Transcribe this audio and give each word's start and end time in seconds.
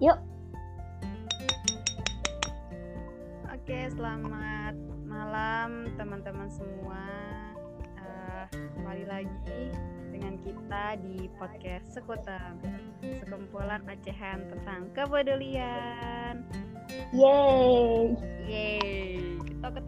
Yuk. 0.00 0.16
Oke, 3.52 3.78
selamat 3.92 4.72
malam 5.04 5.92
teman-teman 6.00 6.48
semua. 6.48 7.04
Uh, 8.00 8.48
kembali 8.80 9.04
lagi 9.04 9.60
dengan 10.08 10.40
kita 10.40 10.96
di 11.04 11.28
podcast 11.36 11.92
Sekutang, 11.92 12.56
sekumpulan 13.20 13.84
ocehan 13.84 14.48
tentang 14.48 14.88
kepedulian. 14.96 16.48
Yeay. 17.12 18.16
Yeay, 18.48 19.36
tik, 19.44 19.60
tik. 19.60 19.84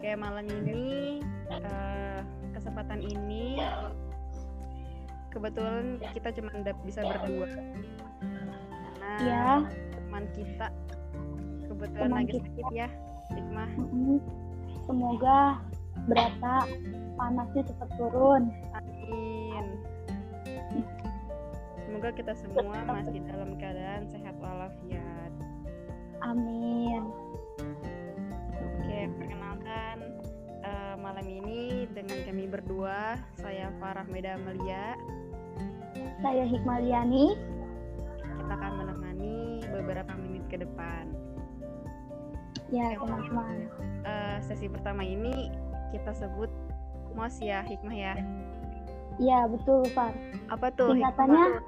Oke, 0.00 0.10
malam 0.16 0.48
ini 0.48 1.20
uh, 1.52 2.24
kesempatan 2.56 3.04
ini 3.04 3.60
kebetulan 5.38 6.02
kita 6.10 6.28
cuma 6.34 6.50
bisa 6.82 7.00
berdua. 7.06 7.46
Nah, 8.98 9.18
Ya. 9.22 9.62
teman 9.94 10.24
kita 10.34 10.66
kebetulan 11.70 12.10
Teman 12.10 12.18
lagi 12.26 12.32
kita. 12.34 12.46
sakit 12.50 12.66
ya. 12.74 12.88
Mm-mm. 13.78 14.18
Semoga 14.88 15.62
berata 16.10 16.54
panasnya 17.14 17.62
cepat 17.70 17.88
turun. 17.94 18.42
Amin. 18.74 19.64
Semoga 21.86 22.10
kita 22.14 22.32
semua 22.34 22.82
masih 22.82 23.22
dalam 23.26 23.54
keadaan 23.58 24.10
sehat 24.10 24.34
walafiat. 24.42 25.32
Amin. 26.22 27.02
Oke, 28.78 29.00
perkenalkan 29.18 29.96
eh, 30.62 30.94
malam 30.98 31.26
ini 31.26 31.86
dengan 31.92 32.18
kami 32.24 32.44
berdua, 32.48 33.18
saya 33.38 33.70
Farah 33.78 34.06
Meda 34.08 34.34
Melia. 34.40 34.96
Saya 36.20 36.44
Hikmaliani. 36.44 37.36
Kita 38.18 38.52
akan 38.54 38.72
menemani 38.80 39.62
beberapa 39.68 40.12
menit 40.16 40.44
ke 40.48 40.56
depan. 40.60 41.08
Ya, 42.68 42.96
teman-teman. 43.00 43.68
Eh, 44.04 44.36
sesi 44.44 44.68
pertama 44.68 45.00
ini 45.00 45.48
kita 45.92 46.12
sebut 46.12 46.52
mos 47.16 47.40
ya, 47.40 47.64
hikmah 47.64 47.96
ya. 47.96 48.14
Ya, 49.18 49.48
betul, 49.50 49.82
Far. 49.96 50.14
Apa 50.52 50.70
tuh? 50.76 50.94
Singkatannya? 50.94 51.64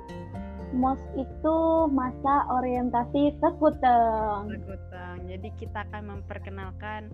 MOS 0.71 1.03
itu 1.19 1.57
masa 1.91 2.47
orientasi 2.47 3.34
sekuteng. 3.43 4.55
Sekutang. 4.55 5.17
Jadi 5.27 5.49
kita 5.59 5.83
akan 5.91 6.03
memperkenalkan 6.15 7.11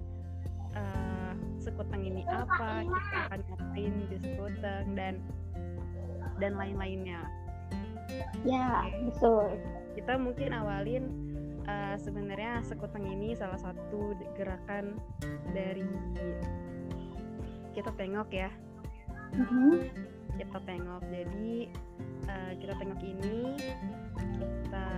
eh, 0.77 1.33
sekutang 1.57 2.05
ini 2.05 2.21
apa, 2.29 2.85
kita 2.85 3.19
akan 3.33 3.41
ngapain 3.49 3.93
di 4.13 4.17
sekutang 4.21 4.85
dan 4.93 5.15
dan 6.39 6.57
lain-lainnya. 6.57 7.21
Ya, 8.47 8.87
betul. 9.05 9.59
Kita 9.97 10.17
mungkin 10.21 10.53
awalin 10.53 11.05
eh, 11.67 11.97
sebenarnya 11.99 12.63
sekutang 12.63 13.03
ini 13.03 13.35
salah 13.35 13.59
satu 13.59 14.15
gerakan 14.39 15.03
dari 15.51 15.83
kita 17.75 17.91
tengok 17.99 18.31
ya, 18.31 18.51
Mhm. 19.35 19.91
kita 20.39 20.59
tengok. 20.63 21.03
Jadi 21.11 21.69
eh, 22.31 22.53
kita 22.63 22.75
tengok 22.79 23.01
ini 23.03 23.59
kita 24.39 24.89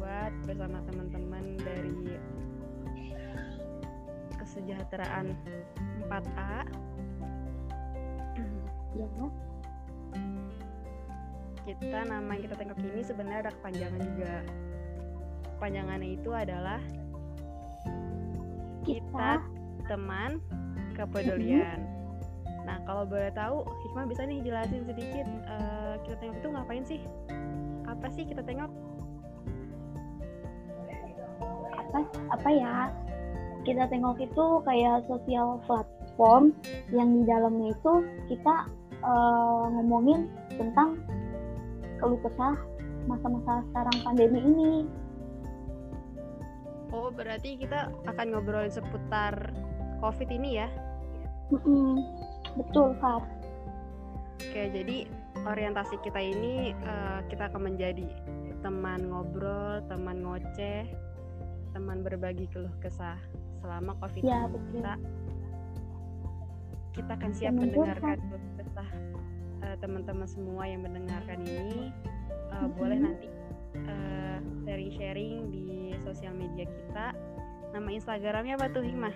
buat 0.00 0.32
bersama 0.48 0.80
teman-teman 0.88 1.44
dari 1.60 2.16
kesejahteraan 4.40 5.36
4A. 6.08 6.64
Ya. 8.96 9.06
Kita 11.68 12.08
nama 12.08 12.30
yang 12.34 12.42
kita 12.48 12.56
tengok 12.56 12.78
ini 12.80 13.02
sebenarnya 13.04 13.40
ada 13.48 13.52
kepanjangan 13.60 14.00
juga. 14.00 14.34
Kepanjangannya 15.56 16.08
itu 16.16 16.30
adalah 16.32 16.80
Kita 18.80 19.04
kita 19.04 19.30
teman 19.92 20.40
kepedulian. 20.96 21.84
Nah, 22.64 22.80
kalau 22.88 23.04
boleh 23.04 23.32
tahu, 23.32 23.64
Hikmah 23.84 24.08
bisa 24.08 24.24
nih 24.24 24.40
jelasin 24.44 24.84
sedikit 24.88 25.26
eh, 25.26 25.94
kita 26.06 26.16
tengok 26.20 26.36
itu 26.40 26.48
ngapain 26.48 26.84
sih? 26.84 27.00
Apa 27.88 28.06
sih 28.12 28.24
kita 28.24 28.44
tengok? 28.44 28.70
apa 31.90 32.06
apa 32.30 32.50
ya? 32.54 32.76
Kita 33.66 33.90
tengok 33.90 34.22
itu 34.22 34.44
kayak 34.62 35.10
sosial 35.10 35.58
platform 35.66 36.54
yang 36.94 37.10
di 37.18 37.26
dalamnya 37.26 37.74
itu 37.74 37.92
kita 38.30 38.70
eh, 39.02 39.64
ngomongin 39.76 40.30
tentang 40.54 41.00
keluh 42.00 42.20
kesah 42.24 42.56
masa-masa 43.06 43.64
sekarang 43.70 43.96
pandemi 44.04 44.40
ini. 44.42 44.72
Oh, 46.90 47.12
berarti 47.14 47.54
kita 47.54 47.86
akan 48.10 48.34
ngobrolin 48.34 48.72
seputar 48.72 49.54
COVID 50.02 50.28
ini 50.32 50.58
ya? 50.58 50.68
Mm-mm. 51.54 52.02
Betul, 52.58 52.98
Far. 52.98 53.22
Oke, 54.40 54.72
jadi 54.74 55.06
orientasi 55.46 56.02
kita 56.02 56.18
ini 56.18 56.74
eh, 56.74 57.20
kita 57.30 57.46
akan 57.52 57.70
menjadi 57.70 58.10
teman 58.64 59.06
ngobrol, 59.06 59.84
teman 59.86 60.24
ngoceh, 60.26 60.90
teman 61.72 62.02
berbagi 62.02 62.50
keluh 62.50 62.72
kesah 62.82 63.16
selama 63.62 63.94
COVID 64.02 64.22
Ya, 64.26 64.48
ini. 64.48 64.52
betul. 64.56 64.72
Kita 64.82 64.94
kita 66.90 67.10
akan 67.14 67.30
siap 67.30 67.52
mendengarkan 67.54 68.18
keluh 68.18 68.52
kesah 68.58 68.88
eh, 69.62 69.76
teman-teman 69.80 70.28
semua 70.28 70.64
yang 70.66 70.84
mendengarkan 70.84 71.40
ini. 71.44 71.92
Eh, 72.50 72.66
Boleh 72.74 72.98
Mhm. 72.98 73.04
nanti 73.06 73.26
eh, 73.86 74.38
sharing-sharing 74.66 75.34
di 75.54 75.94
sosial 76.02 76.34
media 76.34 76.66
kita. 76.66 77.14
Nama 77.70 77.88
Instagramnya 77.94 78.58
apa 78.58 78.66
tuh 78.74 78.82
Hikmah? 78.82 79.14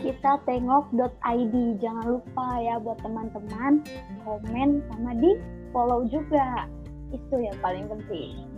kita 0.00 0.40
tengok.id 0.48 1.54
jangan 1.76 2.06
lupa 2.08 2.48
ya 2.64 2.80
buat 2.80 2.96
teman-teman 3.04 3.84
komen 4.24 4.80
sama 4.88 5.12
di 5.12 5.36
follow 5.76 6.08
juga 6.08 6.64
itu 7.12 7.36
yang 7.36 7.56
paling 7.60 7.84
penting 7.84 8.48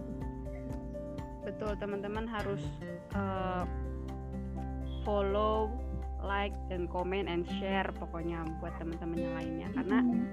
Betul, 1.43 1.75
teman-teman 1.83 2.31
harus 2.31 2.63
uh, 3.19 3.67
follow, 5.03 5.75
like, 6.23 6.55
dan 6.71 6.87
komen 6.87 7.27
and 7.27 7.45
share 7.59 7.87
pokoknya 7.99 8.43
buat 8.63 8.73
teman-teman 8.79 9.19
yang 9.19 9.35
lainnya. 9.37 9.69
Karena 9.75 9.99
Hmm, 10.03 10.27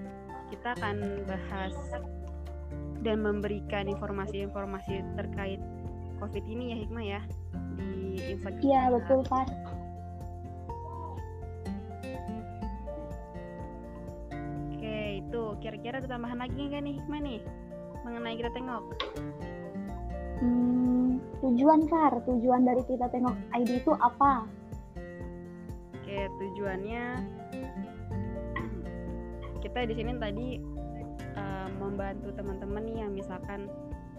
kita 0.50 0.73
akan 0.77 0.95
bahas 1.29 1.75
dan 3.00 3.23
memberikan 3.23 3.88
informasi-informasi 3.88 5.01
terkait 5.16 5.61
COVID 6.19 6.44
ini 6.45 6.75
ya 6.75 6.77
Hikmah 6.83 7.05
ya 7.05 7.22
di 7.79 8.19
Instagram. 8.35 8.63
iya 8.66 8.81
betul 8.91 9.23
Pak. 9.23 9.47
Oke, 14.75 15.23
itu. 15.23 15.44
Kira-kira 15.63 16.03
ada 16.03 16.07
tambahan 16.09 16.39
lagi 16.44 16.59
nggak 16.59 16.81
nih 16.83 16.94
Hikmah 17.00 17.19
nih 17.23 17.39
mengenai 18.03 18.35
kita 18.35 18.51
tengok? 18.51 18.83
Hmm, 20.39 21.19
tujuan 21.44 21.83
Kar 21.91 22.13
tujuan 22.23 22.63
dari 22.63 22.83
kita 22.88 23.11
tengok 23.11 23.35
ID 23.56 23.83
itu 23.83 23.91
apa 24.00 24.47
Oke, 26.19 26.52
tujuannya 26.52 27.03
kita 29.63 29.88
di 29.88 29.96
sini 29.96 30.19
tadi 30.19 30.59
eh, 31.16 31.68
membantu 31.80 32.35
teman-teman 32.35 32.84
nih 32.84 33.07
yang 33.07 33.16
misalkan 33.16 33.72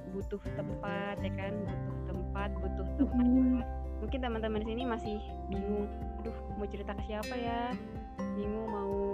butuh 0.08 0.40
tempat 0.56 1.20
ya 1.20 1.28
kan, 1.36 1.52
butuh 1.60 2.00
tempat, 2.08 2.50
butuh 2.56 2.86
teman. 2.96 3.20
Hmm, 3.28 3.60
Mungkin 4.00 4.16
teman-teman 4.16 4.64
di 4.64 4.68
sini 4.72 4.82
masih 4.88 5.20
bingung, 5.52 5.92
aduh 6.24 6.32
mau 6.56 6.64
cerita 6.72 6.96
ke 6.96 7.04
siapa 7.04 7.36
ya? 7.36 7.76
Bingung 8.32 8.72
mau 8.72 9.12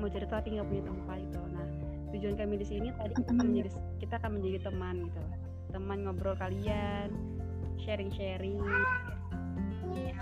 mau 0.00 0.08
cerita 0.08 0.40
tapi 0.40 0.56
nggak 0.56 0.68
punya 0.72 0.84
tempat 0.88 1.16
gitu. 1.20 1.40
Nah, 1.52 1.68
tujuan 2.16 2.34
kami 2.40 2.54
di 2.56 2.64
sini 2.64 2.88
tadi 2.96 3.12
kita 3.12 3.28
akan 3.28 3.44
menjadi 3.52 3.70
kita 4.00 4.14
akan 4.24 4.30
menjadi 4.40 4.58
teman 4.72 5.04
gitu. 5.04 5.20
Teman 5.68 5.98
ngobrol 6.08 6.32
kalian, 6.32 7.12
sharing-sharing. 7.76 8.56
Ya, 9.92 10.16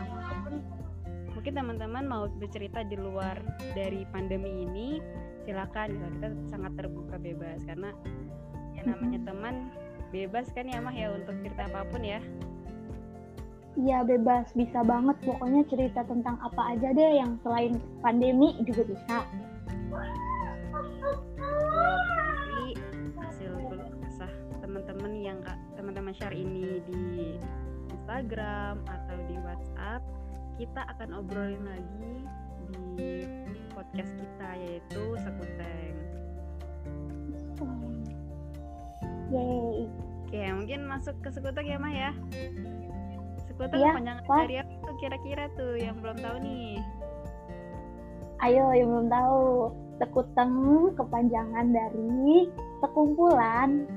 mungkin 1.40 1.56
teman-teman 1.56 2.04
mau 2.04 2.28
bercerita 2.36 2.84
di 2.84 3.00
luar 3.00 3.40
dari 3.72 4.04
pandemi 4.12 4.68
ini 4.68 5.00
silakan. 5.48 5.96
Gitu 5.96 6.06
kita 6.20 6.28
sangat 6.52 6.76
terbuka 6.76 7.16
bebas. 7.16 7.64
Karena 7.64 7.96
yang 8.76 8.92
namanya 8.92 9.24
teman 9.24 9.72
bebas 10.12 10.52
kan 10.52 10.68
ya 10.68 10.84
mah 10.84 10.92
ya 10.92 11.08
untuk 11.08 11.32
cerita 11.40 11.64
apa 11.64 11.88
pun 11.88 12.04
ya. 12.04 12.20
Iya 13.72 14.04
bebas. 14.04 14.52
Bisa 14.52 14.84
banget. 14.84 15.16
Pokoknya 15.24 15.64
cerita 15.64 16.04
tentang 16.04 16.36
apa 16.44 16.76
aja 16.76 16.92
deh 16.92 17.24
yang 17.24 17.40
selain 17.40 17.80
pandemi 18.04 18.60
juga 18.68 18.84
bisa. 18.84 19.24
Nanti 21.40 22.76
hasil 23.16 23.52
kesah 24.04 24.32
teman-teman 24.60 25.12
yang 25.16 25.40
teman-teman 25.72 26.12
share 26.12 26.36
ini 26.36 26.84
di 26.84 27.40
Instagram 27.88 28.84
atau 28.84 29.16
di 29.24 29.40
WhatsApp 29.40 30.04
kita 30.60 30.84
akan 30.92 31.24
obrolin 31.24 31.64
lagi 31.64 32.12
di 33.00 33.24
podcast 33.72 34.12
kita 34.12 34.48
yaitu 34.60 35.02
Sekuteng. 35.16 35.96
Yeay. 39.32 39.88
Oke, 40.28 40.40
mungkin 40.52 40.80
masuk 40.84 41.16
ke 41.24 41.32
Sekuteng 41.32 41.64
ya, 41.64 41.80
Mah 41.80 41.88
ya. 41.88 42.12
Sekuteng 43.48 43.80
Iya, 43.80 43.96
kepanjangan 43.96 44.24
Pak. 44.28 44.36
dari 44.44 44.56
apa 44.60 44.72
tuh 44.84 44.96
kira-kira 45.00 45.44
tuh 45.56 45.72
yang 45.80 45.96
belum 45.96 46.20
tahu 46.20 46.36
nih? 46.44 46.76
Ayo 48.44 48.64
yang 48.76 48.88
belum 48.92 49.08
tahu. 49.08 49.44
Sekuteng 49.96 50.54
kepanjangan 50.92 51.66
dari 51.72 52.52
sekumpulan. 52.84 53.88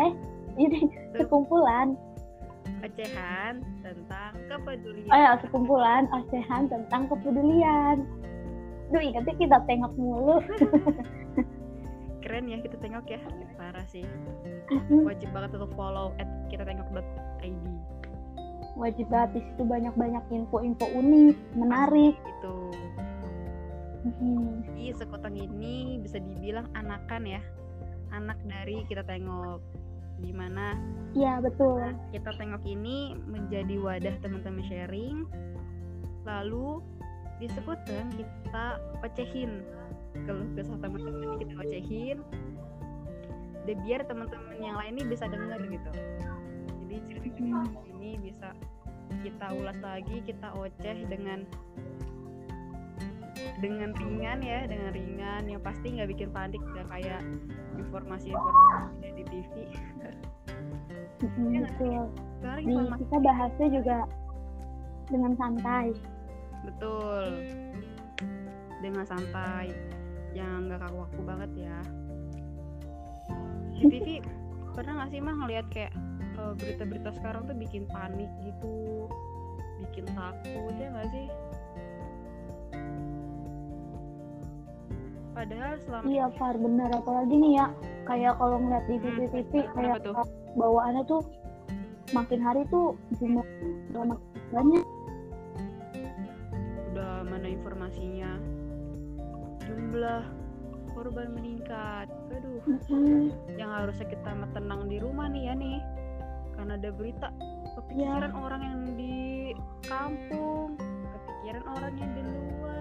Eh, 0.00 0.12
ini 0.64 0.88
sekumpulan. 1.12 1.92
Ocehan 2.84 3.64
tentang 3.80 4.32
kepedulian. 4.44 5.08
Oh 5.08 5.16
ya, 5.16 5.32
sekumpulan 5.40 6.04
ocehan 6.12 6.68
tentang 6.68 7.08
kepedulian. 7.08 8.04
Duh, 8.92 9.00
ingatnya 9.00 9.34
kita 9.40 9.56
tengok 9.64 9.92
mulu. 9.96 10.44
Keren 12.22 12.44
ya 12.52 12.60
kita 12.60 12.76
tengok 12.84 13.08
ya. 13.08 13.20
Parah 13.56 13.88
sih. 13.88 14.04
Wajib 14.92 15.32
banget 15.32 15.56
untuk 15.56 15.72
follow 15.72 16.12
at 16.20 16.28
kita 16.52 16.68
tengok.id. 16.68 17.64
Wajib 18.76 19.06
banget 19.08 19.30
di 19.32 19.40
situ 19.48 19.62
banyak-banyak 19.64 20.24
info-info 20.28 20.84
unik, 20.84 21.36
menarik. 21.56 22.16
Itu. 22.20 22.56
Hmm, 24.04 24.60
Jadi 24.68 24.92
sekoteng 24.92 25.40
ini 25.40 26.04
bisa 26.04 26.20
dibilang 26.20 26.68
anakan 26.76 27.24
ya. 27.24 27.40
Anak 28.12 28.36
dari 28.44 28.84
kita 28.84 29.00
tengok 29.08 29.83
di 30.22 30.30
mana 30.34 30.78
Iya, 31.14 31.38
betul. 31.38 31.94
kita 32.10 32.34
tengok 32.34 32.62
ini 32.66 33.14
menjadi 33.26 33.78
wadah 33.78 34.14
teman-teman 34.18 34.66
sharing 34.66 35.26
lalu 36.26 36.82
di 37.38 37.46
kita 38.14 38.66
ocehin 39.02 39.62
kalau 40.24 40.42
kesah 40.54 40.78
teman-teman 40.78 41.20
ini 41.22 41.34
kita 41.42 41.54
ocehin 41.60 42.18
dan 43.64 43.76
biar 43.82 44.00
teman-teman 44.06 44.56
yang 44.62 44.76
lain 44.78 44.94
ini 44.98 45.04
bisa 45.10 45.26
dengar 45.26 45.58
gitu 45.62 45.90
jadi 46.84 46.96
cerita 47.10 47.22
Hmm. 47.34 47.66
ini 47.98 48.16
bisa 48.22 48.54
kita 49.22 49.46
ulas 49.52 49.78
lagi 49.82 50.22
kita 50.24 50.48
oceh 50.54 50.96
dengan 51.10 51.44
dengan 53.62 53.94
ringan 53.94 54.42
ya 54.42 54.66
dengan 54.66 54.90
ringan 54.90 55.42
yang 55.46 55.62
pasti 55.62 55.94
nggak 55.94 56.10
bikin 56.10 56.30
panik 56.34 56.58
nggak 56.74 56.86
kayak 56.90 57.22
informasi-informasi 57.78 59.06
di 59.14 59.24
TV 59.30 59.52
Iya 61.24 61.64
betul. 61.64 62.04
sekarang 62.42 62.64
informasi 62.68 63.02
kita 63.06 63.18
bahasnya 63.22 63.68
juga 63.72 63.98
dengan 65.08 65.32
santai. 65.36 65.86
Betul. 66.64 67.24
Dengan 68.80 69.04
santai, 69.08 69.72
yang 70.36 70.68
nggak 70.68 70.84
kaku-kaku 70.84 71.22
banget 71.24 71.50
ya. 71.68 71.78
Di 73.80 73.84
TV 73.88 74.08
pernah 74.76 75.00
nggak 75.00 75.10
sih 75.14 75.20
mah 75.22 75.34
ngelihat 75.44 75.66
kayak 75.72 75.92
eh, 76.36 76.52
berita-berita 76.60 77.10
sekarang 77.16 77.48
tuh 77.48 77.56
bikin 77.56 77.88
panik 77.88 78.28
gitu, 78.44 79.08
bikin 79.80 80.04
takut 80.12 80.74
ya 80.76 80.88
nggak 80.92 81.08
sih? 81.08 81.26
Padahal 85.34 85.74
selama 85.82 86.04
Iya, 86.06 86.24
Far, 86.34 86.54
bener. 86.56 86.88
Apalagi 86.94 87.34
nih 87.34 87.52
ya, 87.58 87.66
kayak 88.04 88.38
kalau 88.38 88.56
ngeliat 88.56 88.84
di 88.86 88.96
Hmm, 88.96 89.04
TV-TV, 89.04 89.52
kenapa 89.66 89.74
kayak 89.74 89.98
tuh? 90.00 90.14
bawaannya 90.54 91.02
tuh 91.04 91.22
makin 92.10 92.40
hari 92.40 92.62
tuh 92.68 92.94
jumlah 93.18 93.46
banyak. 94.50 94.84
udah 96.94 97.26
mana 97.26 97.50
informasinya, 97.50 98.38
jumlah 99.60 100.22
korban 100.94 101.34
meningkat. 101.34 102.06
Aduh. 102.30 102.62
Hmm, 102.86 103.34
yang 103.58 103.66
harusnya 103.66 104.06
kita 104.06 104.30
tenang 104.54 104.86
di 104.86 105.02
rumah 105.02 105.26
nih 105.26 105.50
ya 105.50 105.54
nih 105.54 105.78
karena 106.54 106.78
ada 106.78 106.90
berita 106.94 107.28
kepikiran 107.74 108.30
orang 108.30 108.62
yang 108.62 108.80
di 108.94 109.14
kampung 109.82 110.78
kepikiran 110.78 111.64
orang 111.66 111.92
yang 111.98 112.10
di 112.14 112.22
luar 112.22 112.73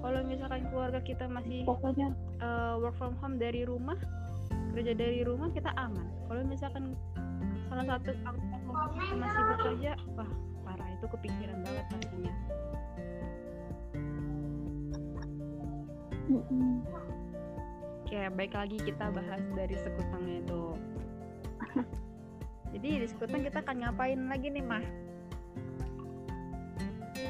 kalau 0.00 0.20
misalkan 0.24 0.62
keluarga 0.72 1.00
kita 1.04 1.24
masih 1.28 1.62
Pokoknya 1.68 2.12
eh, 2.40 2.74
work 2.80 2.96
from 2.96 3.14
home 3.20 3.36
dari 3.36 3.64
rumah 3.68 3.96
kerja 4.70 4.94
dari 4.94 5.26
rumah 5.26 5.50
kita 5.50 5.74
aman 5.74 6.06
kalau 6.30 6.42
misalkan 6.46 6.94
salah 7.66 7.86
satu 7.86 8.10
anggota 8.22 9.02
masih 9.18 9.42
bekerja 9.54 9.92
wah 10.14 10.30
parah 10.62 10.88
itu 10.94 11.06
kepikiran 11.10 11.58
banget 11.66 11.84
pastinya. 11.90 12.34
Oke, 18.06 18.18
baik 18.38 18.54
lagi 18.54 18.78
kita 18.78 19.10
bahas 19.10 19.42
dari 19.58 19.74
sekutangnya 19.74 20.36
itu. 20.46 20.62
Jadi 22.78 22.88
di 23.02 23.06
sekutang 23.10 23.42
kita 23.42 23.58
akan 23.66 23.76
ngapain 23.82 24.20
lagi 24.30 24.46
nih, 24.54 24.62
Mah? 24.62 24.82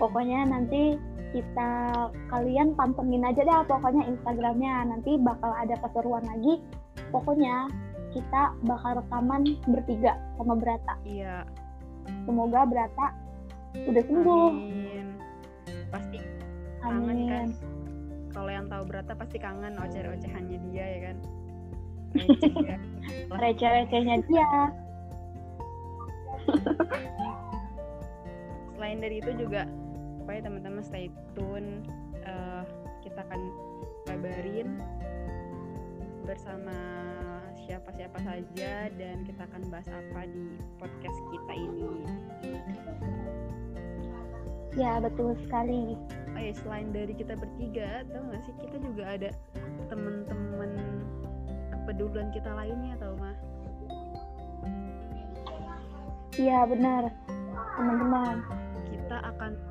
pokoknya 0.01 0.49
nanti 0.49 0.97
kita 1.31 1.71
kalian 2.29 2.75
pantengin 2.75 3.23
aja 3.23 3.43
deh 3.43 3.61
pokoknya 3.67 4.03
Instagramnya 4.07 4.91
nanti 4.91 5.15
bakal 5.19 5.55
ada 5.55 5.79
keseruan 5.79 6.27
lagi 6.27 6.59
pokoknya 7.15 7.71
kita 8.11 8.51
bakal 8.67 8.99
rekaman 8.99 9.43
bertiga 9.71 10.19
sama 10.35 10.59
Brata 10.59 10.95
Iya. 11.07 11.47
semoga 12.27 12.67
Brata 12.67 13.07
udah 13.87 14.03
sembuh 14.03 14.51
Amin. 14.51 15.07
Pasti 15.91 16.19
kangen 16.83 17.19
kan. 17.31 17.49
amin 17.51 17.51
Kalau 18.31 18.51
yang 18.51 18.67
tahu 18.67 18.83
Brata 18.87 19.13
pasti 19.15 19.39
kangen 19.39 19.75
oceh-ocehannya 19.75 20.59
dia 20.71 20.85
ya 20.87 21.01
kan. 21.11 21.17
Ya. 22.67 22.77
receh-recehnya 23.31 24.17
dia 24.27 24.51
Selain 28.75 28.99
dari 28.99 29.23
itu 29.23 29.31
juga 29.37 29.67
pokoknya 30.31 30.47
teman-teman 30.47 30.85
stay 30.87 31.11
tune. 31.35 31.83
Eh, 32.23 32.63
kita 33.03 33.27
akan 33.27 33.41
kabarin 34.07 34.79
bersama 36.23 36.71
siapa-siapa 37.67 38.15
saja 38.23 38.87
dan 38.95 39.27
kita 39.27 39.43
akan 39.51 39.67
bahas 39.75 39.91
apa 39.91 40.31
di 40.31 40.55
podcast 40.79 41.19
kita 41.35 41.53
ini. 41.59 42.07
ya 44.79 45.03
betul 45.03 45.35
sekali 45.43 45.99
Oh 46.31 46.39
ya, 46.39 46.55
selain 46.63 46.95
dari 46.95 47.11
kita 47.11 47.35
bertiga, 47.35 48.07
tau 48.15 48.23
gak 48.31 48.39
sih 48.47 48.55
kita 48.63 48.79
juga 48.87 49.03
ada 49.11 49.35
temen-temen 49.91 50.79
kepedulian 51.75 52.31
kita 52.31 52.55
lainnya 52.55 52.95
tau 53.03 53.19
mah? 53.19 53.35
iya 56.39 56.63
benar 56.71 57.11
teman-teman 57.75 58.47
Kita 58.95 59.19
akan 59.27 59.70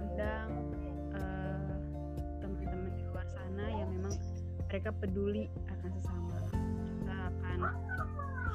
mereka 4.69 4.93
peduli 4.93 5.49
akan 5.65 5.89
sesama. 5.97 6.37
Kita 6.45 7.15
akan 7.33 7.57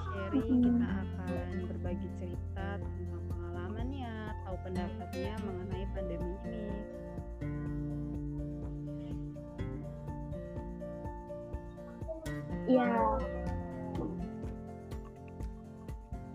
sharing, 0.06 0.62
kita 0.62 0.86
akan 0.86 1.48
berbagi 1.66 2.08
cerita 2.16 2.66
tentang 2.78 3.22
pengalamannya 3.28 4.14
atau 4.38 4.54
pendapatnya 4.62 5.34
mengenai 5.42 5.84
pandemi 5.90 6.32
ini. 6.46 6.62
iya 12.64 12.88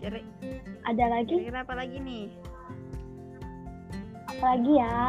Kira- 0.00 0.28
ada 0.88 1.04
lagi 1.12 1.34
Kira-kira 1.36 1.60
apa 1.60 1.74
lagi 1.76 1.96
nih? 2.00 2.26
apa 4.30 4.44
lagi 4.46 4.72
ya 4.76 5.00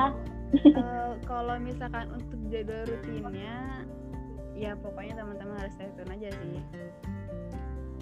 Eh, 0.51 1.11
kalau 1.23 1.55
misalkan 1.63 2.11
untuk 2.11 2.35
jadwal 2.51 2.83
rutinnya 2.83 3.87
ya 4.55 4.75
pokoknya 4.79 5.17
teman-teman 5.17 5.55
harus 5.59 5.73
stay 5.75 5.89
tune 5.95 6.11
aja 6.11 6.29
sih. 6.31 6.59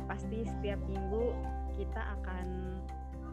Pasti 0.10 0.38
setiap 0.46 0.80
minggu 0.90 1.34
kita 1.78 2.02
akan 2.20 2.48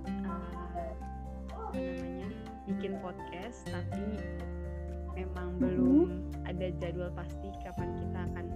apa 0.07 1.75
namanya 1.75 2.31
bikin 2.71 2.95
podcast 3.03 3.67
tapi 3.67 4.23
memang 5.17 5.59
belum 5.59 6.31
ada 6.47 6.71
jadwal 6.79 7.11
pasti 7.17 7.49
kapan 7.65 7.91
kita 7.99 8.19
akan 8.33 8.47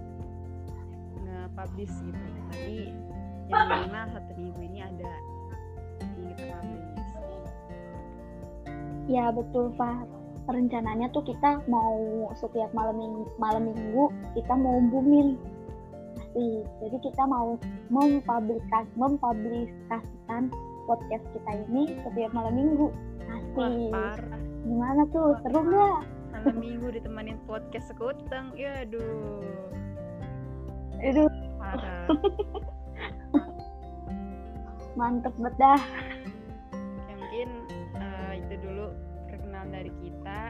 nge-publish 1.25 1.95
gitu. 2.05 2.25
Tapi 2.53 2.77
yang 3.51 3.67
minimal 3.67 4.05
satu 4.15 4.31
minggu 4.37 4.61
ini 4.63 4.79
ada 4.79 5.11
yang 5.99 6.33
kita 6.37 6.55
publish. 6.55 7.09
Ya 9.09 9.27
betul 9.33 9.73
Fah 9.75 10.20
rencananya 10.49 11.07
tuh 11.13 11.21
kita 11.25 11.61
mau 11.69 12.29
setiap 12.37 12.73
malam 12.73 12.97
minggu, 12.97 13.29
malam 13.37 13.69
minggu 13.69 14.09
kita 14.33 14.53
mau 14.57 14.81
booming 14.89 15.37
pasti 16.31 16.63
jadi 16.79 16.97
kita 17.03 17.23
mau 17.27 17.59
mempublikas 17.91 18.87
mempublikasikan 18.95 20.47
podcast 20.87 21.25
kita 21.35 21.51
ini 21.67 21.99
setiap 22.07 22.31
malam 22.31 22.55
minggu. 22.55 22.87
Wah, 23.55 23.69
parah. 23.91 24.39
Gimana 24.63 25.01
tuh? 25.11 25.35
Seru 25.43 25.59
nggak? 25.59 25.99
Malam 26.31 26.55
minggu 26.59 26.87
ditemanin 26.95 27.37
podcast 27.43 27.91
sekuteng. 27.91 28.55
Ya 28.55 28.87
aduh. 28.87 29.43
Aduh, 31.01 31.27
Parah. 31.59 32.07
mantep 34.99 35.31
banget 35.39 35.79
perkenalan 39.61 39.77
dari 39.77 39.91
kita. 40.01 40.41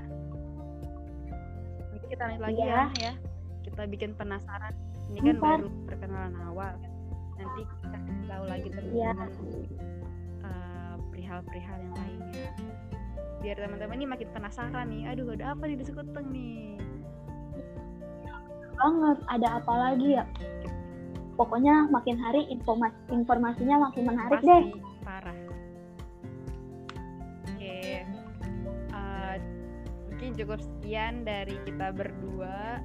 Nanti 1.91 2.06
kita 2.08 2.24
lanjut 2.24 2.41
lagi 2.41 2.56
Iya. 2.56 2.72
ya, 2.72 2.84
ya. 2.96 3.13
Kita 3.62 3.82
bikin 3.88 4.12
penasaran. 4.15 4.74
Ini 5.12 5.20
kan 5.20 5.36
Ntar. 5.36 5.44
baru 5.60 5.68
perkenalan 5.86 6.36
awal. 6.48 6.74
Nanti 7.36 7.62
kita 7.68 7.98
kasih 8.00 8.25
tahu 8.32 8.44
lagi 8.48 8.68
Iya. 8.72 9.12
teman-teman 9.12 9.68
eh, 10.41 10.94
perihal-perihal 11.12 11.77
yang 11.77 11.96
lainnya. 11.96 12.48
Biar 13.41 13.58
teman-teman 13.60 13.98
ini 14.00 14.08
makin 14.08 14.30
penasaran 14.32 14.88
nih. 14.88 15.01
Aduh, 15.12 15.36
ada 15.36 15.46
apa 15.51 15.63
nih 15.68 15.75
di 15.75 15.86
Sekuteng 15.86 16.27
nih? 16.32 16.80
Banget. 18.80 19.18
Ada 19.27 19.48
apa 19.62 19.74
lagi 19.75 20.08
ya? 20.15 20.24
Pokoknya 21.36 21.89
makin 21.89 22.15
hari 22.22 22.46
informasi 22.48 22.96
informasinya 23.10 23.89
makin 23.89 24.03
menarik 24.08 24.39
Pasti 24.39 24.48
deh. 24.48 24.63
Cukup 30.35 30.59
sekian 30.59 31.23
dari 31.27 31.55
kita 31.67 31.91
berdua. 31.93 32.79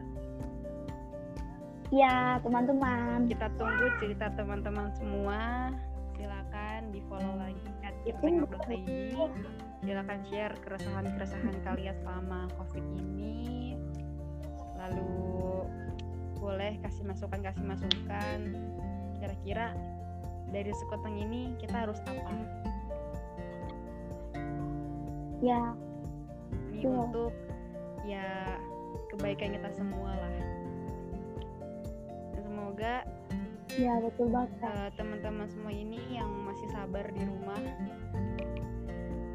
Ya, 1.95 2.43
teman-teman. 2.43 3.31
Kita 3.31 3.47
tunggu 3.55 3.87
cerita 4.03 4.31
teman-teman 4.35 4.91
semua. 4.99 5.71
Silakan 6.19 6.91
di 6.91 7.01
follow 7.07 7.39
lagi 7.39 7.63
at 7.87 7.95
@ngobrol.id. 8.19 8.89
Silakan 9.87 10.21
share 10.27 10.55
keresahan-keresahan 10.67 11.57
kalian 11.63 11.97
selama 12.03 12.51
covid 12.59 12.83
ini. 12.99 13.79
Lalu 14.83 15.67
boleh 16.43 16.79
kasih 16.83 17.07
masukan 17.07 17.41
kasih 17.43 17.63
masukan. 17.63 18.39
Kira-kira 19.23 19.75
dari 20.51 20.73
sekoteng 20.75 21.19
ini 21.19 21.55
kita 21.59 21.87
harus 21.87 21.99
apa? 22.03 22.35
ya, 25.45 25.77
Ini 26.77 26.85
Betul. 26.85 27.05
untuk 27.09 27.33
ya 28.05 28.61
kebaikan 29.09 29.57
kita 29.57 29.71
semua 29.73 30.13
lah. 30.13 30.35
Semoga 32.37 32.95
ya 33.77 33.93
betul 34.01 34.29
banget. 34.29 34.53
Eh, 34.61 34.89
teman-teman 34.95 35.49
semua 35.49 35.73
ini 35.73 36.01
yang 36.13 36.29
masih 36.45 36.69
sabar 36.71 37.05
di 37.09 37.23
rumah 37.25 37.61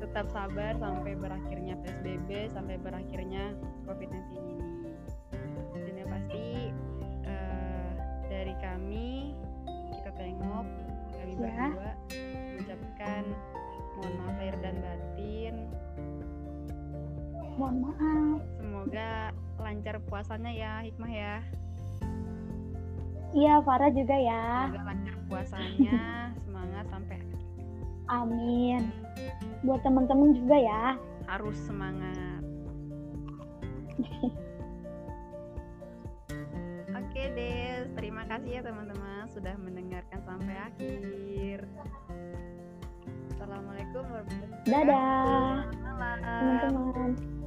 tetap 0.02 0.28
sabar 0.28 0.74
sampai 0.76 1.14
berakhirnya 1.16 1.78
PSBB 1.82 2.52
sampai 2.52 2.76
berakhirnya 2.78 3.54
COVID-19 3.86 4.44
ini 4.44 4.94
dan 5.78 5.94
yang 5.96 6.10
pasti 6.10 6.44
eh, 7.24 7.90
dari 8.28 8.54
kami 8.60 9.34
kita 9.98 10.12
tengok 10.14 10.66
kami 11.16 11.34
Ya. 11.38 11.70
berdua 11.72 11.94
mengucapkan 12.12 13.24
mohon 13.96 14.14
maaf 14.20 14.36
lahir 14.36 14.56
dan 14.60 14.76
batin 14.84 15.56
Mohon 17.54 17.76
maaf. 17.84 18.40
semoga 18.58 19.12
lancar 19.58 19.96
puasanya 20.04 20.52
ya 20.52 20.82
hikmah 20.82 21.12
ya 21.12 21.36
Iya, 23.32 23.64
Farah 23.64 23.88
juga 23.90 24.12
ya. 24.14 24.68
semoga 24.68 24.84
lancar 24.86 25.16
puasanya 25.26 26.00
semangat 26.42 26.86
sampai 26.90 27.18
Amin. 28.06 28.92
Buat 29.62 29.80
teman-teman 29.82 30.36
juga 30.36 30.58
ya. 30.58 30.84
harus 31.24 31.56
semangat. 31.64 32.44
Oke 36.92 37.24
deh, 37.32 37.88
terima 37.96 38.28
kasih 38.28 38.60
ya 38.60 38.68
teman-teman 38.68 39.32
sudah 39.32 39.56
mendengarkan 39.56 40.20
sampai 40.22 40.56
akhir. 40.60 41.64
Assalamualaikum 43.32 44.04
warahmatullahi 44.04 44.52
wabarakatuh. 44.52 44.68
Dadah, 44.68 45.56
Selamat 45.64 45.80
malam. 45.80 46.20
teman-teman. 46.20 47.41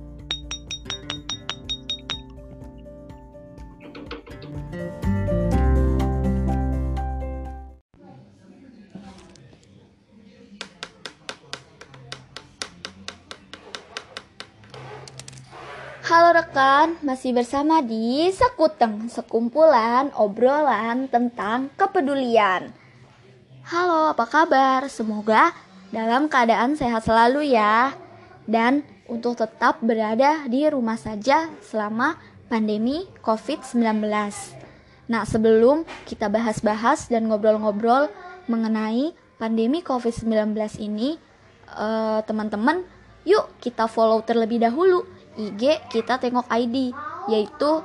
Halo 16.04 16.37
rekan, 16.37 17.00
masih 17.00 17.32
bersama 17.32 17.80
di 17.80 18.28
Sekuteng, 18.28 19.08
sekumpulan 19.08 20.12
obrolan 20.12 21.08
tentang 21.08 21.73
kepedulian. 21.80 22.68
Halo, 23.64 24.12
apa 24.12 24.28
kabar? 24.28 24.84
Semoga 24.92 25.56
dalam 25.88 26.28
keadaan 26.28 26.76
sehat 26.76 27.08
selalu 27.08 27.56
ya. 27.56 27.96
Dan 28.44 28.84
untuk 29.08 29.40
tetap 29.40 29.80
berada 29.80 30.44
di 30.44 30.68
rumah 30.68 31.00
saja 31.00 31.49
selama 31.64 32.20
pandemi 32.52 33.08
COVID-19. 33.25 34.04
Nah, 35.08 35.25
sebelum 35.25 35.88
kita 36.04 36.28
bahas-bahas 36.28 37.08
dan 37.08 37.32
ngobrol-ngobrol 37.32 38.12
mengenai 38.44 39.16
pandemi 39.40 39.80
COVID-19 39.80 40.52
ini, 40.84 41.16
eh, 41.73 42.20
teman-teman, 42.28 42.84
yuk 43.25 43.49
kita 43.56 43.88
follow 43.88 44.20
terlebih 44.20 44.61
dahulu 44.61 45.13
IG 45.35 45.83
kita 45.91 46.19
tengok 46.19 46.47
ID 46.50 46.95
yaitu 47.29 47.81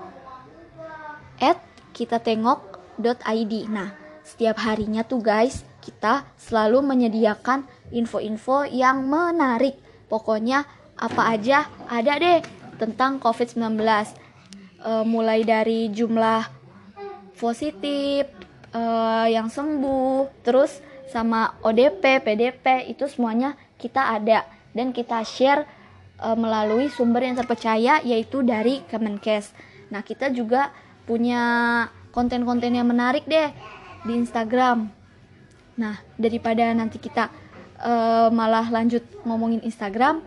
at 1.39 1.57
kita 1.95 2.19
tengok.id. 2.19 3.53
Nah, 3.71 3.95
setiap 4.21 4.61
harinya 4.61 5.01
tuh 5.07 5.23
guys, 5.23 5.63
kita 5.79 6.27
selalu 6.35 6.83
menyediakan 6.83 7.65
info-info 7.89 8.67
yang 8.69 9.07
menarik. 9.07 9.79
Pokoknya 10.11 10.67
apa 10.99 11.31
aja 11.31 11.65
ada 11.87 12.13
deh 12.19 12.43
tentang 12.77 13.17
COVID-19. 13.17 13.79
Eh, 14.79 15.03
mulai 15.03 15.43
dari 15.43 15.91
jumlah 15.91 16.47
positif, 17.35 18.27
eh, 18.71 19.27
yang 19.31 19.51
sembuh, 19.51 20.43
terus 20.43 20.79
sama 21.09 21.57
ODP, 21.65 22.21
PDP 22.21 22.85
itu 22.91 23.09
semuanya 23.09 23.57
kita 23.81 24.13
ada 24.13 24.45
dan 24.77 24.93
kita 24.93 25.25
share 25.25 25.65
eh, 26.21 26.37
melalui 26.37 26.91
sumber 26.91 27.25
yang 27.25 27.39
terpercaya 27.39 28.03
yaitu 28.03 28.43
dari 28.43 28.83
Kemenkes. 28.87 29.51
Nah, 29.89 30.05
kita 30.05 30.29
juga 30.29 30.69
punya 31.09 31.41
konten-konten 32.13 32.75
yang 32.75 32.85
menarik 32.85 33.25
deh 33.25 33.49
di 34.05 34.13
Instagram. 34.13 34.89
Nah, 35.79 35.95
daripada 36.19 36.69
nanti 36.75 36.99
kita 36.99 37.31
eh, 37.79 38.29
malah 38.29 38.67
lanjut 38.67 39.01
ngomongin 39.23 39.63
Instagram, 39.63 40.21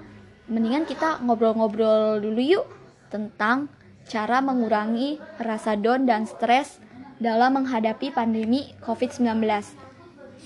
mendingan 0.49 0.89
kita 0.89 1.21
ngobrol-ngobrol 1.23 2.19
dulu 2.19 2.41
yuk 2.41 2.67
tentang 3.13 3.69
cara 4.09 4.41
mengurangi 4.43 5.21
rasa 5.39 5.79
down 5.79 6.09
dan 6.09 6.27
stres 6.27 6.81
dalam 7.23 7.55
menghadapi 7.63 8.11
pandemi 8.11 8.75
COVID-19. 8.83 9.47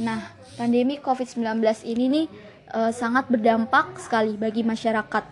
Nah, 0.04 0.20
pandemi 0.60 1.00
COVID-19 1.00 1.64
ini 1.88 2.04
nih 2.12 2.26
eh, 2.74 2.92
sangat 2.92 3.30
berdampak 3.32 3.96
sekali 3.96 4.36
bagi 4.36 4.60
masyarakat, 4.60 5.24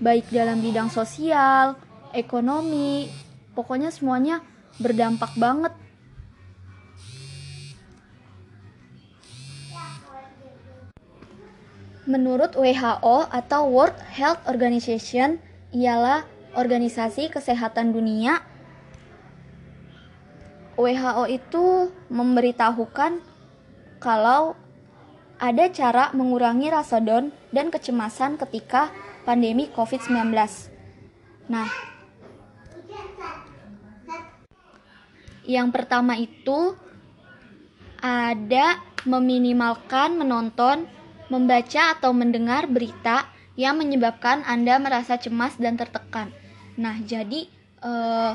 baik 0.00 0.32
dalam 0.32 0.64
bidang 0.64 0.88
sosial, 0.88 1.76
ekonomi, 2.16 3.06
pokoknya 3.52 3.92
semuanya 3.92 4.40
berdampak 4.80 5.36
banget. 5.36 5.76
Menurut 12.08 12.56
WHO 12.58 13.30
atau 13.30 13.70
World 13.70 13.94
Health 14.10 14.42
Organization 14.50 15.38
ialah 15.70 16.26
organisasi 16.58 17.30
kesehatan 17.30 17.94
dunia 17.94 18.42
WHO 20.80 21.24
itu 21.28 21.92
memberitahukan 22.08 23.20
kalau 24.00 24.56
ada 25.36 25.68
cara 25.68 26.08
mengurangi 26.16 26.72
rasa 26.72 27.04
down 27.04 27.36
dan 27.52 27.68
kecemasan 27.68 28.40
ketika 28.40 28.88
pandemi 29.24 29.68
COVID-19. 29.70 30.32
Nah, 31.50 31.68
yang 35.44 35.74
pertama 35.74 36.14
itu 36.16 36.76
ada 38.00 38.80
meminimalkan 39.04 40.16
menonton, 40.16 40.88
membaca 41.28 41.96
atau 41.96 42.12
mendengar 42.12 42.68
berita 42.68 43.28
yang 43.56 43.76
menyebabkan 43.76 44.40
Anda 44.48 44.80
merasa 44.80 45.20
cemas 45.20 45.56
dan 45.60 45.76
tertekan. 45.76 46.32
Nah, 46.80 46.96
jadi 47.04 47.44
eh, 47.84 48.32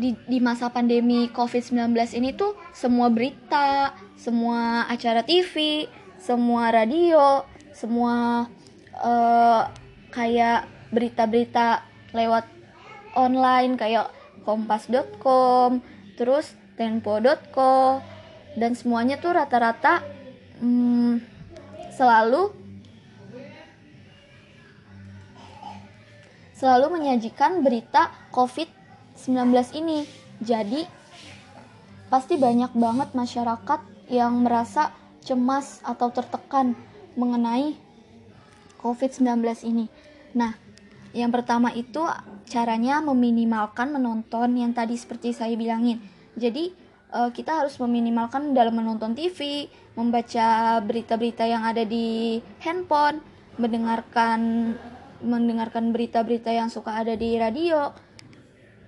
di, 0.00 0.16
di 0.24 0.38
masa 0.40 0.72
pandemi 0.72 1.28
COVID-19 1.28 1.92
ini 2.16 2.32
tuh 2.32 2.56
semua 2.72 3.12
berita, 3.12 3.92
semua 4.16 4.88
acara 4.88 5.20
TV, 5.20 5.84
semua 6.16 6.72
radio, 6.72 7.44
semua 7.76 8.46
uh, 8.96 9.62
kayak 10.10 10.66
berita-berita 10.90 11.86
lewat 12.10 12.46
online 13.14 13.78
kayak 13.78 14.10
kompas.com, 14.42 15.82
terus 16.18 16.54
tempo.co 16.74 18.02
dan 18.58 18.74
semuanya 18.74 19.20
tuh 19.20 19.36
rata-rata 19.36 20.02
hmm, 20.58 21.22
selalu 21.94 22.50
selalu 26.60 27.00
menyajikan 27.00 27.64
berita 27.64 28.12
COVID-19 28.36 29.32
ini. 29.80 30.04
Jadi 30.40 30.84
pasti 32.12 32.36
banyak 32.36 32.74
banget 32.76 33.16
masyarakat 33.16 33.80
yang 34.12 34.44
merasa 34.44 34.92
cemas 35.24 35.80
atau 35.86 36.10
tertekan 36.10 36.74
mengenai 37.14 37.76
COVID-19 38.80 39.44
ini. 39.68 39.86
Nah, 40.32 40.56
yang 41.12 41.28
pertama 41.28 41.68
itu 41.76 42.00
caranya 42.48 43.04
meminimalkan 43.04 43.92
menonton 43.92 44.56
yang 44.56 44.72
tadi 44.72 44.96
seperti 44.96 45.36
saya 45.36 45.52
bilangin. 45.54 46.00
Jadi, 46.34 46.72
uh, 47.12 47.28
kita 47.28 47.60
harus 47.60 47.76
meminimalkan 47.76 48.56
dalam 48.56 48.80
menonton 48.80 49.12
TV, 49.12 49.68
membaca 49.98 50.80
berita-berita 50.80 51.44
yang 51.44 51.66
ada 51.68 51.84
di 51.84 52.40
handphone, 52.64 53.20
mendengarkan 53.60 54.72
mendengarkan 55.20 55.92
berita-berita 55.92 56.48
yang 56.48 56.72
suka 56.72 56.96
ada 56.96 57.12
di 57.12 57.36
radio. 57.36 57.92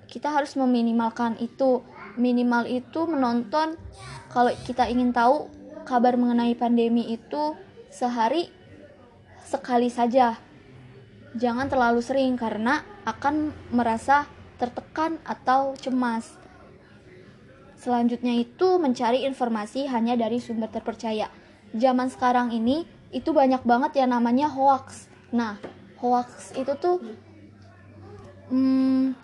Kita 0.08 0.32
harus 0.32 0.56
meminimalkan 0.56 1.36
itu 1.44 1.84
minimal 2.16 2.68
itu 2.68 3.04
menonton 3.08 3.76
kalau 4.32 4.52
kita 4.64 4.88
ingin 4.88 5.12
tahu 5.12 5.48
kabar 5.84 6.16
mengenai 6.16 6.56
pandemi 6.56 7.12
itu 7.12 7.56
sehari 7.92 8.48
sekali 9.52 9.92
saja. 9.92 10.40
Jangan 11.36 11.68
terlalu 11.68 12.00
sering 12.00 12.40
karena 12.40 12.80
akan 13.04 13.52
merasa 13.68 14.24
tertekan 14.56 15.20
atau 15.28 15.76
cemas. 15.76 16.40
Selanjutnya 17.76 18.32
itu 18.38 18.78
mencari 18.80 19.26
informasi 19.28 19.90
hanya 19.90 20.16
dari 20.16 20.38
sumber 20.40 20.70
terpercaya. 20.72 21.28
Zaman 21.76 22.08
sekarang 22.08 22.54
ini 22.54 22.86
itu 23.12 23.34
banyak 23.34 23.60
banget 23.66 24.00
ya 24.00 24.06
namanya 24.08 24.48
hoax. 24.48 25.10
Nah, 25.34 25.58
hoax 26.00 26.54
itu 26.54 26.72
tuh 26.78 27.02
hmm, 28.52 29.18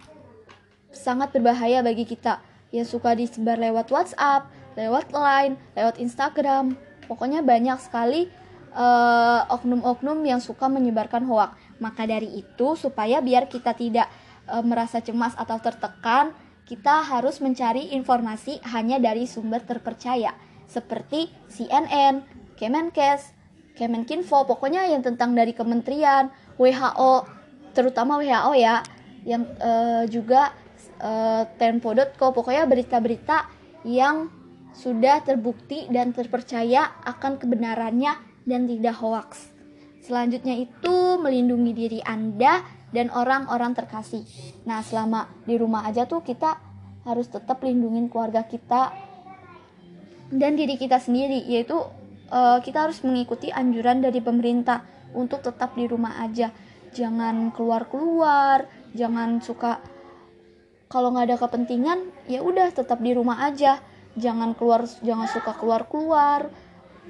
sangat 0.90 1.30
berbahaya 1.32 1.86
bagi 1.86 2.02
kita 2.02 2.42
yang 2.74 2.84
suka 2.84 3.14
disebar 3.14 3.56
lewat 3.56 3.88
WhatsApp, 3.88 4.50
lewat 4.74 5.12
Line, 5.14 5.54
lewat 5.78 6.02
Instagram. 6.02 6.74
Pokoknya 7.06 7.40
banyak 7.40 7.78
sekali 7.80 8.28
eh, 8.74 9.40
oknum-oknum 9.48 10.20
yang 10.24 10.40
suka 10.42 10.68
menyebarkan 10.68 11.24
hoak. 11.24 11.54
Maka 11.78 12.04
dari 12.04 12.42
itu 12.42 12.74
supaya 12.74 13.22
biar 13.22 13.46
kita 13.46 13.70
tidak 13.70 14.10
uh, 14.50 14.66
merasa 14.66 14.98
cemas 14.98 15.30
atau 15.38 15.62
tertekan, 15.62 16.34
kita 16.66 17.06
harus 17.06 17.38
mencari 17.38 17.94
informasi 17.94 18.58
hanya 18.66 18.98
dari 18.98 19.30
sumber 19.30 19.62
terpercaya 19.62 20.34
seperti 20.66 21.32
CNN, 21.48 22.26
Kemenkes, 22.58 23.32
Kemenkinfo, 23.78 24.44
pokoknya 24.44 24.90
yang 24.90 25.06
tentang 25.06 25.38
dari 25.38 25.54
kementerian, 25.54 26.34
WHO, 26.58 27.24
terutama 27.72 28.18
WHO 28.18 28.52
ya, 28.58 28.82
yang 29.22 29.46
uh, 29.62 30.04
juga 30.10 30.50
uh, 30.98 31.46
tempo.co 31.56 32.34
pokoknya 32.34 32.66
berita-berita 32.66 33.48
yang 33.86 34.28
sudah 34.74 35.24
terbukti 35.24 35.90
dan 35.90 36.14
terpercaya 36.14 37.02
akan 37.02 37.40
kebenarannya 37.40 38.27
dan 38.48 38.64
tidak 38.64 38.96
hoax. 38.96 39.52
Selanjutnya 40.00 40.56
itu 40.56 41.20
melindungi 41.20 41.76
diri 41.76 42.00
Anda 42.00 42.64
dan 42.88 43.12
orang-orang 43.12 43.76
terkasih. 43.76 44.24
Nah, 44.64 44.80
selama 44.80 45.28
di 45.44 45.60
rumah 45.60 45.84
aja 45.84 46.08
tuh 46.08 46.24
kita 46.24 46.56
harus 47.04 47.28
tetap 47.28 47.60
lindungin 47.60 48.08
keluarga 48.08 48.48
kita 48.48 48.96
dan 50.32 50.56
diri 50.56 50.80
kita 50.80 50.96
sendiri, 50.96 51.44
yaitu 51.44 51.76
uh, 52.32 52.58
kita 52.64 52.88
harus 52.88 53.04
mengikuti 53.04 53.52
anjuran 53.52 54.00
dari 54.00 54.24
pemerintah 54.24 54.80
untuk 55.12 55.44
tetap 55.44 55.76
di 55.76 55.84
rumah 55.84 56.24
aja. 56.24 56.48
Jangan 56.96 57.52
keluar-keluar, 57.52 58.64
jangan 58.96 59.44
suka 59.44 59.84
kalau 60.88 61.12
nggak 61.12 61.28
ada 61.28 61.36
kepentingan 61.36 61.98
ya 62.24 62.40
udah 62.40 62.72
tetap 62.72 62.98
di 63.04 63.12
rumah 63.12 63.44
aja 63.44 63.80
jangan 64.16 64.56
keluar 64.56 64.88
jangan 65.04 65.28
suka 65.28 65.52
keluar 65.60 65.84
keluar 65.84 66.48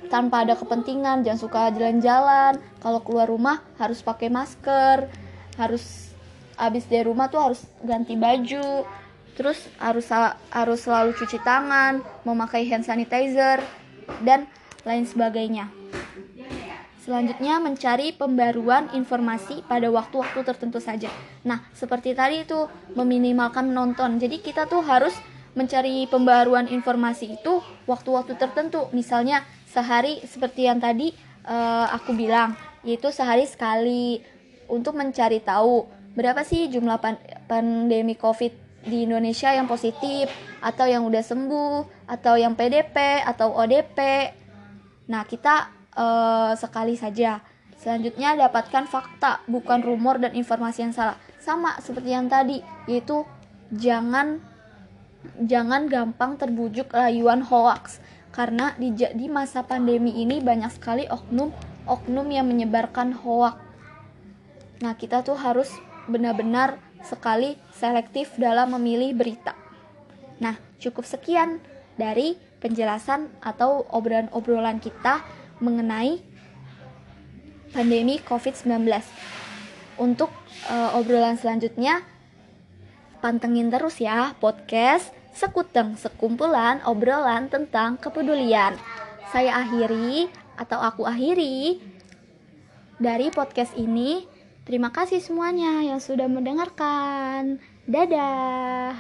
tanpa 0.07 0.47
ada 0.47 0.55
kepentingan 0.55 1.27
jangan 1.27 1.41
suka 1.43 1.75
jalan-jalan 1.75 2.63
kalau 2.79 3.03
keluar 3.03 3.27
rumah 3.27 3.61
harus 3.83 3.99
pakai 4.01 4.31
masker 4.31 5.11
harus 5.59 6.15
habis 6.55 6.87
dari 6.87 7.07
rumah 7.07 7.27
tuh 7.27 7.43
harus 7.43 7.61
ganti 7.83 8.15
baju 8.15 8.87
terus 9.35 9.67
harus 9.79 10.07
harus 10.51 10.81
selalu 10.83 11.15
cuci 11.15 11.39
tangan 11.43 12.03
memakai 12.23 12.67
hand 12.71 12.87
sanitizer 12.87 13.63
dan 14.27 14.47
lain 14.83 15.07
sebagainya 15.07 15.71
Selanjutnya 17.09 17.57
mencari 17.57 18.13
pembaruan 18.13 18.93
informasi 18.93 19.65
pada 19.65 19.89
waktu-waktu 19.89 20.45
tertentu 20.45 20.77
saja. 20.77 21.09
Nah, 21.41 21.65
seperti 21.73 22.13
tadi 22.13 22.45
itu 22.45 22.69
meminimalkan 22.93 23.73
menonton. 23.73 24.21
Jadi 24.21 24.45
kita 24.45 24.69
tuh 24.69 24.85
harus 24.85 25.17
mencari 25.59 26.07
pembaruan 26.07 26.71
informasi 26.71 27.35
itu 27.43 27.59
waktu-waktu 27.91 28.39
tertentu. 28.39 28.87
Misalnya 28.95 29.43
sehari 29.67 30.23
seperti 30.23 30.71
yang 30.71 30.79
tadi 30.79 31.11
uh, 31.43 31.91
aku 31.91 32.15
bilang, 32.15 32.55
yaitu 32.87 33.11
sehari 33.11 33.43
sekali 33.51 34.23
untuk 34.71 34.95
mencari 34.95 35.43
tahu 35.43 35.91
berapa 36.15 36.47
sih 36.47 36.71
jumlah 36.71 36.99
pan 37.03 37.19
pandemi 37.51 38.15
COVID 38.15 38.69
di 38.87 39.05
Indonesia 39.05 39.51
yang 39.51 39.67
positif 39.67 40.31
atau 40.63 40.87
yang 40.87 41.03
udah 41.03 41.23
sembuh 41.23 42.07
atau 42.07 42.39
yang 42.39 42.55
PDP 42.55 43.27
atau 43.27 43.51
ODP. 43.59 43.99
Nah, 45.11 45.27
kita 45.27 45.75
uh, 45.99 46.53
sekali 46.55 46.95
saja. 46.95 47.43
Selanjutnya 47.79 48.35
dapatkan 48.35 48.91
fakta, 48.91 49.47
bukan 49.47 49.83
rumor 49.87 50.19
dan 50.19 50.35
informasi 50.35 50.91
yang 50.91 50.95
salah. 50.95 51.15
Sama 51.39 51.79
seperti 51.79 52.11
yang 52.11 52.27
tadi, 52.27 52.59
yaitu 52.91 53.23
jangan 53.71 54.43
jangan 55.43 55.91
gampang 55.91 56.39
terbujuk 56.39 56.95
rayuan 56.95 57.43
hoax 57.43 57.99
karena 58.31 58.77
di, 58.79 58.95
di 58.95 59.27
masa 59.27 59.67
pandemi 59.67 60.15
ini 60.23 60.39
banyak 60.39 60.71
sekali 60.71 61.05
oknum 61.11 61.51
oknum 61.89 62.29
yang 62.29 62.47
menyebarkan 62.47 63.17
hoax. 63.17 63.57
Nah, 64.79 64.95
kita 64.95 65.27
tuh 65.27 65.35
harus 65.35 65.73
benar-benar 66.07 66.79
sekali 67.03 67.59
selektif 67.75 68.37
dalam 68.39 68.77
memilih 68.79 69.17
berita. 69.17 69.57
Nah, 70.39 70.55
cukup 70.79 71.03
sekian 71.03 71.59
dari 71.99 72.39
penjelasan 72.63 73.27
atau 73.43 73.83
obrolan-obrolan 73.91 74.79
kita 74.79 75.25
mengenai 75.59 76.23
pandemi 77.75 78.23
COVID-19. 78.23 78.87
Untuk 79.99 80.31
uh, 80.71 80.95
obrolan 80.95 81.35
selanjutnya, 81.35 82.07
pantengin 83.21 83.71
terus 83.71 84.01
ya 84.03 84.35
podcast 84.39 85.15
Sekuteng, 85.39 85.95
sekumpulan 85.95 86.83
obrolan 86.83 87.47
tentang 87.47 87.95
kepedulian. 87.95 88.75
Saya 89.31 89.63
akhiri 89.63 90.27
atau 90.59 90.83
aku 90.83 91.07
akhiri 91.07 91.79
dari 92.99 93.31
podcast 93.31 93.71
ini. 93.79 94.27
Terima 94.67 94.91
kasih 94.91 95.23
semuanya 95.23 95.87
yang 95.87 96.03
sudah 96.03 96.27
mendengarkan. 96.27 97.63
Dadah. 97.87 98.99